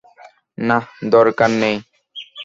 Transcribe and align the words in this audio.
নাহ, 0.57 0.83
দরকার 1.11 1.49
নেই। 1.61 1.75